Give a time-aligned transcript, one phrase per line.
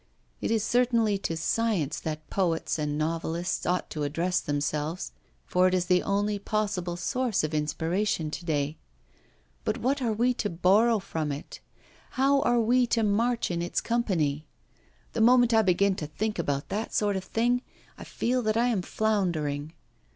[0.41, 5.11] It is certainly to science that poets and novelists ought to address themselves,
[5.45, 8.77] for it is the only possible source of inspiration to day.
[9.63, 11.59] But what are we to borrow from it?
[12.17, 14.47] How are we to march in its company?
[15.13, 17.61] The moment I begin to think about that sort of thing
[17.95, 19.73] I feel that I am floundering.